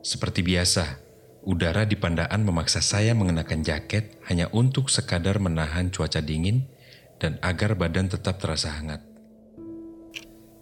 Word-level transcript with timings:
Seperti 0.00 0.40
biasa, 0.40 0.96
udara 1.44 1.84
di 1.84 1.92
Pandaan 1.92 2.40
memaksa 2.48 2.80
saya 2.80 3.12
mengenakan 3.12 3.60
jaket 3.60 4.16
hanya 4.32 4.48
untuk 4.48 4.88
sekadar 4.88 5.36
menahan 5.36 5.92
cuaca 5.92 6.24
dingin 6.24 6.64
dan 7.20 7.36
agar 7.44 7.76
badan 7.76 8.08
tetap 8.08 8.40
terasa 8.40 8.72
hangat. 8.80 9.04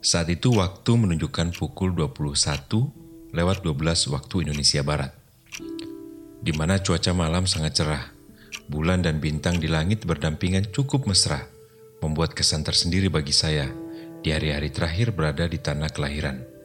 Saat 0.03 0.35
itu 0.35 0.59
waktu 0.59 0.91
menunjukkan 0.91 1.55
pukul 1.55 1.95
21 1.95 3.31
lewat 3.31 3.63
12 3.63 4.15
waktu 4.15 4.35
Indonesia 4.43 4.83
Barat. 4.83 5.15
Di 6.43 6.51
mana 6.55 6.83
cuaca 6.83 7.15
malam 7.15 7.47
sangat 7.47 7.79
cerah. 7.79 8.05
Bulan 8.67 9.07
dan 9.07 9.23
bintang 9.23 9.63
di 9.63 9.71
langit 9.71 10.05
berdampingan 10.05 10.75
cukup 10.75 11.07
mesra, 11.09 11.47
membuat 12.03 12.35
kesan 12.35 12.67
tersendiri 12.67 13.09
bagi 13.09 13.33
saya 13.33 13.71
di 14.21 14.35
hari-hari 14.35 14.69
terakhir 14.69 15.15
berada 15.15 15.47
di 15.47 15.57
tanah 15.57 15.89
kelahiran. 15.89 16.58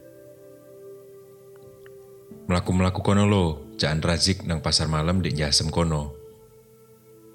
Melaku-melaku 2.44 3.00
kono 3.00 3.24
lo, 3.24 3.72
jaan 3.80 4.04
razik 4.04 4.44
nang 4.44 4.60
pasar 4.60 4.92
malam 4.92 5.24
di 5.24 5.32
Jasem 5.32 5.72
kono. 5.72 6.12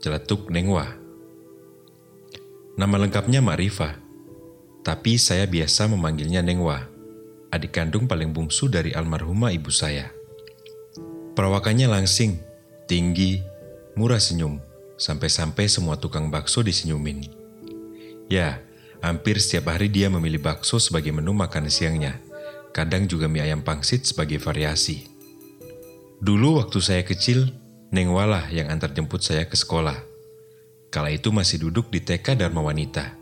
Celetuk 0.04 0.52
nengwa. 0.52 0.84
Nama 2.76 2.96
lengkapnya 3.00 3.40
Ma'rifah, 3.40 3.96
tapi 4.84 5.16
saya 5.16 5.48
biasa 5.48 5.88
memanggilnya 5.88 6.44
Nengwa, 6.44 6.86
adik 7.48 7.80
kandung 7.80 8.04
paling 8.04 8.36
bungsu 8.36 8.68
dari 8.68 8.92
almarhumah 8.92 9.50
ibu 9.50 9.72
saya. 9.72 10.12
Perawakannya 11.32 11.88
langsing, 11.88 12.38
tinggi, 12.84 13.40
murah 13.96 14.20
senyum, 14.20 14.60
sampai-sampai 15.00 15.72
semua 15.72 15.96
tukang 15.96 16.28
bakso 16.28 16.60
disenyumin. 16.60 17.26
Ya, 18.28 18.60
hampir 19.00 19.40
setiap 19.40 19.72
hari 19.72 19.88
dia 19.88 20.12
memilih 20.12 20.38
bakso 20.38 20.76
sebagai 20.76 21.16
menu 21.16 21.32
makan 21.32 21.72
siangnya 21.72 22.27
kadang 22.72 23.08
juga 23.08 23.26
mie 23.26 23.44
ayam 23.44 23.64
pangsit 23.64 24.06
sebagai 24.08 24.38
variasi. 24.40 25.08
Dulu 26.18 26.58
waktu 26.62 26.78
saya 26.82 27.02
kecil, 27.06 27.54
Neng 27.94 28.10
Walah 28.10 28.50
yang 28.50 28.68
antar 28.68 28.92
jemput 28.92 29.22
saya 29.22 29.46
ke 29.46 29.54
sekolah. 29.54 29.96
Kala 30.90 31.14
itu 31.14 31.30
masih 31.30 31.68
duduk 31.68 31.88
di 31.88 32.02
TK 32.02 32.36
Dharma 32.36 32.60
Wanita. 32.64 33.14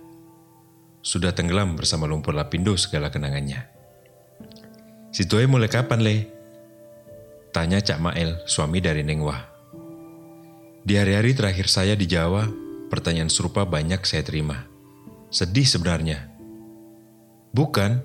Sudah 1.05 1.31
tenggelam 1.31 1.79
bersama 1.79 2.09
lumpur 2.09 2.35
lapindo 2.35 2.75
segala 2.75 3.13
kenangannya. 3.13 3.69
Si 5.15 5.23
Toe 5.29 5.47
mulai 5.47 5.71
kapan, 5.71 6.03
Le? 6.03 6.17
Tanya 7.55 7.79
Cak 7.79 8.03
Mael, 8.03 8.43
suami 8.45 8.83
dari 8.83 9.07
Neng 9.07 9.23
Wah. 9.23 9.39
Di 10.87 10.99
hari-hari 10.99 11.35
terakhir 11.35 11.67
saya 11.71 11.95
di 11.95 12.07
Jawa, 12.07 12.47
pertanyaan 12.91 13.31
serupa 13.31 13.67
banyak 13.67 14.03
saya 14.07 14.23
terima. 14.23 14.67
Sedih 15.31 15.67
sebenarnya. 15.67 16.31
Bukan, 17.51 18.03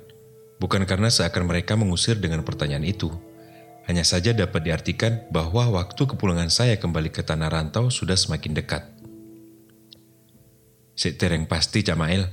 Bukan 0.62 0.86
karena 0.86 1.10
seakan 1.10 1.50
mereka 1.50 1.74
mengusir 1.74 2.22
dengan 2.22 2.46
pertanyaan 2.46 2.86
itu. 2.86 3.10
Hanya 3.90 4.06
saja 4.06 4.30
dapat 4.30 4.62
diartikan 4.62 5.26
bahwa 5.34 5.66
waktu 5.74 6.06
kepulangan 6.06 6.54
saya 6.54 6.78
kembali 6.78 7.10
ke 7.10 7.26
tanah 7.26 7.50
rantau 7.50 7.90
sudah 7.90 8.14
semakin 8.14 8.54
dekat. 8.54 8.86
Si 10.94 11.18
tereng 11.18 11.50
pasti, 11.50 11.82
Camail. 11.82 12.30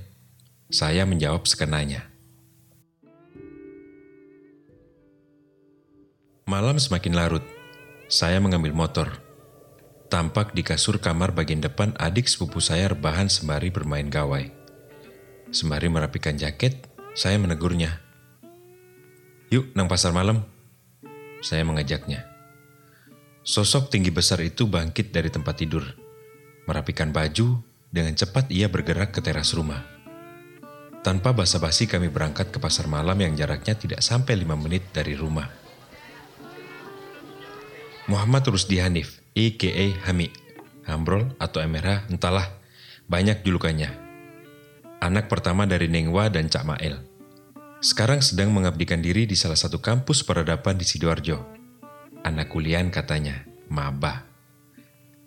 Saya 0.69 1.09
menjawab 1.09 1.49
sekenanya. 1.49 2.05
Malam 6.45 6.77
semakin 6.77 7.17
larut. 7.17 7.45
Saya 8.13 8.45
mengambil 8.45 8.77
motor. 8.77 9.09
Tampak 10.13 10.53
di 10.53 10.61
kasur 10.61 11.01
kamar 11.01 11.33
bagian 11.33 11.65
depan 11.65 11.97
adik 11.97 12.29
sepupu 12.29 12.61
saya 12.61 12.93
rebahan 12.93 13.33
sembari 13.33 13.73
bermain 13.73 14.09
gawai. 14.09 14.53
Sembari 15.49 15.89
merapikan 15.89 16.37
jaket, 16.37 16.89
saya 17.17 17.41
menegurnya. 17.41 18.08
Yuk, 19.49 19.73
nang 19.73 19.89
pasar 19.89 20.13
malam. 20.13 20.45
Saya 21.41 21.65
mengajaknya. 21.65 22.29
Sosok 23.41 23.89
tinggi 23.89 24.13
besar 24.13 24.45
itu 24.45 24.69
bangkit 24.69 25.09
dari 25.09 25.33
tempat 25.33 25.65
tidur. 25.65 25.85
Merapikan 26.69 27.09
baju, 27.17 27.57
dengan 27.89 28.13
cepat 28.13 28.53
ia 28.53 28.69
bergerak 28.69 29.17
ke 29.17 29.25
teras 29.25 29.57
rumah. 29.57 29.81
Tanpa 31.01 31.33
basa-basi 31.33 31.89
kami 31.89 32.13
berangkat 32.13 32.53
ke 32.53 32.61
pasar 32.61 32.93
malam 32.93 33.17
yang 33.17 33.33
jaraknya 33.33 33.73
tidak 33.73 34.05
sampai 34.05 34.37
lima 34.37 34.53
menit 34.53 34.93
dari 34.93 35.17
rumah. 35.17 35.49
Muhammad 38.05 38.45
Rusdi 38.53 38.85
Hanif, 38.85 39.25
a.k.a. 39.33 39.87
Hami, 40.05 40.29
Hambrol 40.85 41.33
atau 41.41 41.65
Emerha, 41.65 42.05
entahlah, 42.13 42.45
banyak 43.09 43.41
julukannya. 43.41 43.89
Anak 45.01 45.33
pertama 45.33 45.65
dari 45.65 45.89
Nengwa 45.89 46.29
dan 46.29 46.53
Cak 46.53 46.69
Mael. 46.69 47.01
Sekarang 47.79 48.19
sedang 48.19 48.51
mengabdikan 48.51 48.99
diri 48.99 49.23
di 49.23 49.39
salah 49.39 49.55
satu 49.55 49.79
kampus 49.79 50.27
peradaban 50.27 50.75
di 50.75 50.83
Sidoarjo. 50.83 51.39
Anak 52.27 52.51
kuliah 52.51 52.83
katanya, 52.91 53.47
maba. 53.71 54.27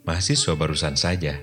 Mahasiswa 0.03 0.59
barusan 0.59 0.99
saja. 0.99 1.39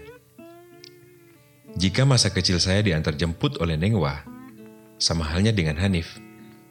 Jika 1.80 2.04
masa 2.04 2.28
kecil 2.28 2.60
saya 2.60 2.84
diantar 2.84 3.16
jemput 3.16 3.56
oleh 3.56 3.80
Nengwa, 3.80 4.20
sama 5.00 5.24
halnya 5.32 5.48
dengan 5.48 5.80
Hanif. 5.80 6.20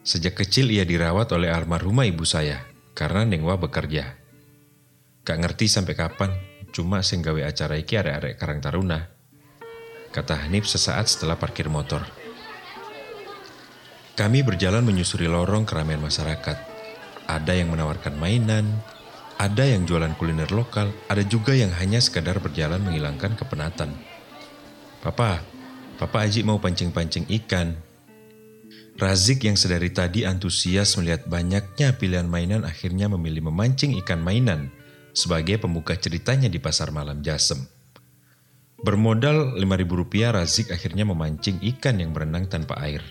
Sejak 0.06 0.38
kecil 0.38 0.70
ia 0.70 0.86
dirawat 0.86 1.34
oleh 1.34 1.50
almarhumah 1.50 2.06
ibu 2.06 2.22
saya, 2.22 2.62
karena 2.94 3.26
Nengwa 3.26 3.58
bekerja. 3.58 4.22
Gak 5.26 5.38
ngerti 5.42 5.66
sampai 5.66 5.98
kapan, 5.98 6.30
cuma 6.70 7.02
singgawe 7.02 7.42
acara 7.42 7.74
iki 7.74 7.98
arek-arek 7.98 8.38
Karang 8.38 8.62
Taruna. 8.62 9.02
Kata 10.14 10.46
Hanif 10.46 10.70
sesaat 10.70 11.10
setelah 11.10 11.42
parkir 11.42 11.74
motor. 11.74 12.27
Kami 14.18 14.42
berjalan 14.42 14.82
menyusuri 14.82 15.30
lorong 15.30 15.70
keramaian 15.70 16.02
masyarakat. 16.02 16.58
Ada 17.30 17.54
yang 17.54 17.70
menawarkan 17.70 18.18
mainan, 18.18 18.66
ada 19.38 19.62
yang 19.62 19.86
jualan 19.86 20.18
kuliner 20.18 20.50
lokal, 20.50 20.90
ada 21.06 21.22
juga 21.22 21.54
yang 21.54 21.70
hanya 21.78 22.02
sekadar 22.02 22.42
berjalan 22.42 22.82
menghilangkan 22.82 23.38
kepenatan. 23.38 23.94
Papa, 25.06 25.46
Papa 26.02 26.18
Aji 26.26 26.42
mau 26.42 26.58
pancing-pancing 26.58 27.30
ikan. 27.30 27.78
Razik 28.98 29.46
yang 29.46 29.54
sedari 29.54 29.94
tadi 29.94 30.26
antusias 30.26 30.98
melihat 30.98 31.30
banyaknya 31.30 31.94
pilihan 32.02 32.26
mainan 32.26 32.66
akhirnya 32.66 33.06
memilih 33.14 33.54
memancing 33.54 33.94
ikan 34.02 34.18
mainan 34.18 34.74
sebagai 35.14 35.62
pembuka 35.62 35.94
ceritanya 35.94 36.50
di 36.50 36.58
pasar 36.58 36.90
malam 36.90 37.22
Jasem. 37.22 37.62
Bermodal 38.82 39.62
Rp5.000 39.62 40.34
Razik 40.34 40.68
akhirnya 40.74 41.06
memancing 41.06 41.62
ikan 41.78 42.02
yang 42.02 42.18
berenang 42.18 42.50
tanpa 42.50 42.82
air 42.82 43.06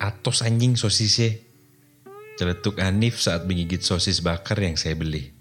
atos 0.00 0.40
anjing 0.40 0.80
sosisnya. 0.80 1.36
Celetuk 2.40 2.80
Anif 2.80 3.20
saat 3.20 3.44
menggigit 3.44 3.84
sosis 3.84 4.24
bakar 4.24 4.56
yang 4.56 4.72
saya 4.80 4.96
beli. 4.96 5.36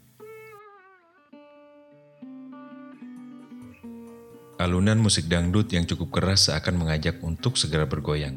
Alunan 4.59 4.99
musik 4.99 5.31
dangdut 5.31 5.71
yang 5.71 5.87
cukup 5.87 6.19
keras 6.19 6.51
seakan 6.51 6.75
mengajak 6.75 7.23
untuk 7.23 7.55
segera 7.55 7.87
bergoyang. 7.87 8.35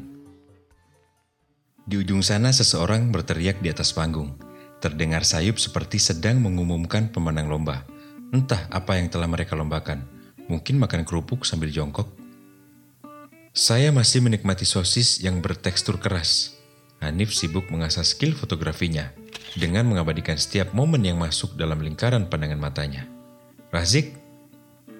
Di 1.83 1.99
ujung 1.99 2.23
sana 2.23 2.55
seseorang 2.55 3.11
berteriak 3.11 3.59
di 3.59 3.67
atas 3.67 3.91
panggung. 3.91 4.39
Terdengar 4.79 5.27
sayup 5.27 5.59
seperti 5.59 5.99
sedang 5.99 6.39
mengumumkan 6.39 7.11
pemenang 7.11 7.51
lomba. 7.51 7.83
Entah 8.31 8.71
apa 8.71 8.95
yang 8.95 9.11
telah 9.11 9.27
mereka 9.27 9.59
lombakan. 9.59 10.07
Mungkin 10.47 10.79
makan 10.79 11.03
kerupuk 11.03 11.43
sambil 11.43 11.67
jongkok 11.67 12.22
saya 13.53 13.93
masih 13.93 14.25
menikmati 14.25 14.65
sosis 14.65 15.21
yang 15.21 15.37
bertekstur 15.37 16.01
keras. 16.01 16.57
Hanif 17.05 17.37
sibuk 17.37 17.69
mengasah 17.69 18.01
skill 18.01 18.33
fotografinya 18.33 19.13
dengan 19.53 19.85
mengabadikan 19.85 20.41
setiap 20.41 20.73
momen 20.73 21.05
yang 21.05 21.21
masuk 21.21 21.53
dalam 21.53 21.77
lingkaran 21.77 22.25
pandangan 22.25 22.57
matanya. 22.57 23.05
Razik? 23.69 24.17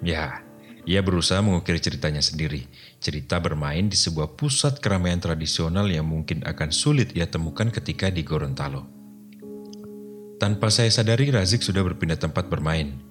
Ya, 0.06 0.46
ia 0.86 1.02
berusaha 1.02 1.42
mengukir 1.42 1.82
ceritanya 1.82 2.22
sendiri. 2.22 2.70
Cerita 3.02 3.42
bermain 3.42 3.90
di 3.90 3.98
sebuah 3.98 4.38
pusat 4.38 4.78
keramaian 4.78 5.18
tradisional 5.18 5.90
yang 5.90 6.06
mungkin 6.06 6.46
akan 6.46 6.70
sulit 6.70 7.10
ia 7.18 7.26
temukan 7.26 7.74
ketika 7.74 8.06
di 8.06 8.22
Gorontalo. 8.22 8.86
Tanpa 10.38 10.70
saya 10.70 10.94
sadari, 10.94 11.34
Razik 11.34 11.66
sudah 11.66 11.82
berpindah 11.82 12.22
tempat 12.22 12.46
bermain. 12.46 13.02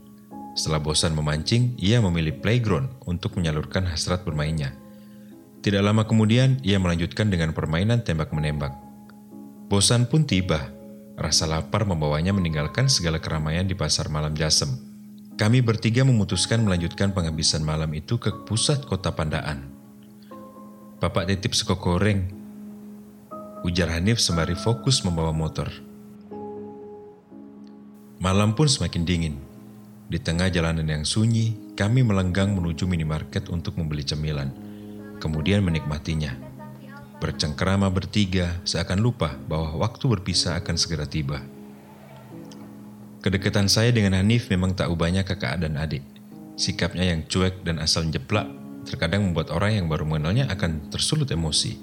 Setelah 0.56 0.80
bosan 0.80 1.12
memancing, 1.12 1.76
ia 1.84 2.00
memilih 2.00 2.40
playground 2.40 2.96
untuk 3.04 3.36
menyalurkan 3.36 3.84
hasrat 3.92 4.24
bermainnya– 4.24 4.72
tidak 5.64 5.80
lama 5.80 6.04
kemudian, 6.04 6.60
ia 6.60 6.76
melanjutkan 6.76 7.32
dengan 7.32 7.56
permainan 7.56 8.04
tembak-menembak. 8.04 8.76
Bosan 9.72 10.12
pun 10.12 10.28
tiba. 10.28 10.60
Rasa 11.16 11.48
lapar 11.48 11.88
membawanya 11.88 12.36
meninggalkan 12.36 12.92
segala 12.92 13.24
keramaian 13.24 13.64
di 13.64 13.72
pasar 13.72 14.12
malam 14.12 14.36
Jasem. 14.36 14.68
Kami 15.40 15.64
bertiga 15.64 16.04
memutuskan 16.04 16.68
melanjutkan 16.68 17.16
penghabisan 17.16 17.64
malam 17.64 17.88
itu 17.96 18.20
ke 18.20 18.44
pusat 18.44 18.84
kota 18.84 19.16
Pandaan. 19.16 19.72
Bapak 21.00 21.32
titip 21.32 21.56
sekok 21.56 21.80
goreng. 21.80 22.28
Ujar 23.64 23.88
Hanif 23.96 24.20
sembari 24.20 24.60
fokus 24.60 25.00
membawa 25.08 25.32
motor. 25.32 25.72
Malam 28.20 28.52
pun 28.52 28.68
semakin 28.68 29.04
dingin. 29.08 29.36
Di 30.12 30.20
tengah 30.20 30.52
jalanan 30.52 30.92
yang 30.92 31.08
sunyi, 31.08 31.56
kami 31.80 32.04
melenggang 32.04 32.52
menuju 32.52 32.84
minimarket 32.84 33.48
untuk 33.48 33.80
membeli 33.80 34.04
cemilan 34.04 34.63
kemudian 35.20 35.66
menikmatinya. 35.66 36.54
bercengkerama 37.24 37.88
bertiga 37.88 38.60
seakan 38.68 39.00
lupa 39.00 39.40
bahwa 39.48 39.80
waktu 39.80 40.12
berpisah 40.12 40.60
akan 40.60 40.76
segera 40.76 41.08
tiba. 41.08 41.40
Kedekatan 43.24 43.72
saya 43.72 43.96
dengan 43.96 44.20
Hanif 44.20 44.52
memang 44.52 44.76
tak 44.76 44.92
ubahnya 44.92 45.24
kakak 45.24 45.56
dan 45.64 45.80
adik. 45.80 46.04
Sikapnya 46.60 47.16
yang 47.16 47.24
cuek 47.24 47.64
dan 47.64 47.80
asal 47.80 48.04
jeplak 48.12 48.52
terkadang 48.84 49.24
membuat 49.24 49.56
orang 49.56 49.80
yang 49.80 49.88
baru 49.88 50.04
mengenalnya 50.04 50.52
akan 50.52 50.92
tersulut 50.92 51.32
emosi. 51.32 51.80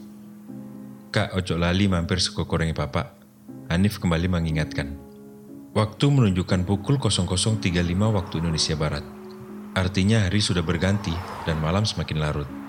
Kak, 1.09 1.33
ojo 1.35 1.56
lali 1.56 1.88
mampir 1.88 2.21
suku 2.21 2.44
korengi 2.44 2.76
papa. 2.76 3.17
Hanif 3.73 3.97
kembali 3.97 4.29
mengingatkan. 4.29 4.93
Waktu 5.73 6.06
menunjukkan 6.12 6.69
pukul 6.69 7.00
00.35 7.00 7.65
waktu 7.97 8.35
Indonesia 8.44 8.76
Barat. 8.76 9.03
Artinya 9.73 10.29
hari 10.29 10.44
sudah 10.44 10.61
berganti 10.61 11.15
dan 11.49 11.56
malam 11.62 11.88
semakin 11.88 12.19
larut. 12.21 12.60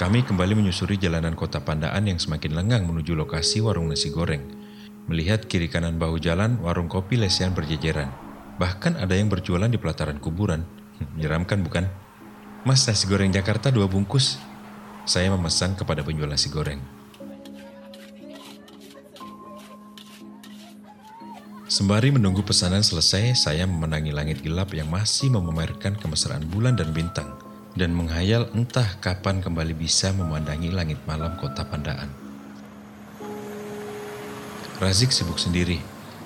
Kami 0.00 0.24
kembali 0.24 0.56
menyusuri 0.56 0.96
jalanan 0.96 1.36
kota 1.36 1.60
Pandaan 1.60 2.08
yang 2.08 2.16
semakin 2.16 2.56
lengang 2.56 2.88
menuju 2.88 3.12
lokasi 3.12 3.60
warung 3.60 3.92
nasi 3.92 4.08
goreng 4.08 4.62
Melihat 5.10 5.50
kiri 5.50 5.66
kanan 5.66 5.98
bahu 5.98 6.22
jalan, 6.22 6.62
warung 6.62 6.86
kopi 6.86 7.18
lesian 7.18 7.50
berjejeran. 7.58 8.06
Bahkan 8.62 9.02
ada 9.02 9.18
yang 9.18 9.26
berjualan 9.26 9.66
di 9.66 9.74
pelataran 9.74 10.22
kuburan. 10.22 10.62
Menyeramkan 11.18 11.66
bukan? 11.66 11.90
Mas 12.62 12.86
nasi 12.86 13.10
goreng 13.10 13.34
Jakarta 13.34 13.74
dua 13.74 13.90
bungkus. 13.90 14.38
Saya 15.02 15.34
memesan 15.34 15.74
kepada 15.74 16.06
penjual 16.06 16.30
nasi 16.30 16.46
goreng. 16.54 16.78
Sembari 21.66 22.14
menunggu 22.14 22.44
pesanan 22.46 22.84
selesai, 22.86 23.34
saya 23.34 23.64
memenangi 23.66 24.12
langit 24.14 24.44
gelap 24.44 24.70
yang 24.76 24.86
masih 24.92 25.32
memamerkan 25.32 25.96
kemesraan 25.96 26.44
bulan 26.46 26.76
dan 26.76 26.92
bintang, 26.92 27.32
dan 27.72 27.96
menghayal 27.96 28.52
entah 28.52 29.00
kapan 29.00 29.40
kembali 29.40 29.72
bisa 29.72 30.12
memandangi 30.12 30.68
langit 30.68 31.00
malam 31.08 31.36
kota 31.40 31.64
Pandaan. 31.64 32.12
Razik 34.82 35.14
sibuk 35.14 35.38
sendiri. 35.38 35.78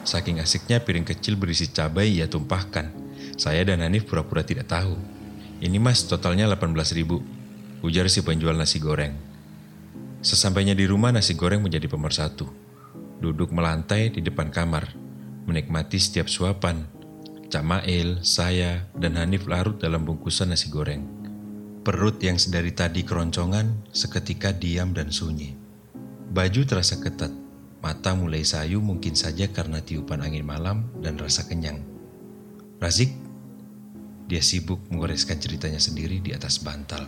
Saking 0.07 0.41
asiknya 0.41 0.81
piring 0.81 1.05
kecil 1.05 1.37
berisi 1.37 1.69
cabai 1.69 2.09
ia 2.09 2.25
tumpahkan. 2.31 2.89
Saya 3.37 3.67
dan 3.69 3.85
Hanif 3.85 4.09
pura-pura 4.09 4.41
tidak 4.41 4.71
tahu. 4.71 4.97
Ini 5.61 5.77
mas 5.77 6.09
totalnya 6.09 6.49
18 6.49 6.73
ribu. 6.97 7.21
Ujar 7.85 8.09
si 8.09 8.25
penjual 8.25 8.57
nasi 8.57 8.81
goreng. 8.81 9.13
Sesampainya 10.25 10.73
di 10.73 10.89
rumah 10.89 11.13
nasi 11.13 11.37
goreng 11.37 11.61
menjadi 11.61 11.85
pemersatu. 11.85 12.49
Duduk 13.21 13.53
melantai 13.53 14.09
di 14.09 14.25
depan 14.25 14.49
kamar. 14.49 14.95
Menikmati 15.45 16.01
setiap 16.01 16.27
suapan. 16.33 16.89
Cak 17.47 17.63
Mail, 17.63 18.25
saya, 18.27 18.89
dan 18.97 19.21
Hanif 19.21 19.47
larut 19.47 19.79
dalam 19.79 20.03
bungkusan 20.03 20.51
nasi 20.51 20.73
goreng. 20.73 21.16
Perut 21.87 22.19
yang 22.19 22.35
sedari 22.35 22.75
tadi 22.75 23.07
keroncongan 23.07 23.95
seketika 23.95 24.51
diam 24.51 24.91
dan 24.91 25.15
sunyi. 25.15 25.55
Baju 26.35 26.67
terasa 26.67 26.99
ketat 26.99 27.31
Mata 27.87 28.19
mulai 28.19 28.43
sayu 28.43 28.83
mungkin 28.83 29.15
saja 29.15 29.47
karena 29.47 29.79
tiupan 29.79 30.19
angin 30.19 30.43
malam 30.43 30.91
dan 30.99 31.15
rasa 31.21 31.47
kenyang. 31.47 31.87
Razik, 32.83 33.15
dia 34.27 34.43
sibuk 34.43 34.83
mengoreskan 34.91 35.39
ceritanya 35.39 35.79
sendiri 35.79 36.19
di 36.19 36.35
atas 36.35 36.59
bantal. 36.59 37.07